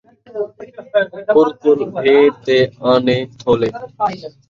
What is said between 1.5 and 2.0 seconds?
کُڑ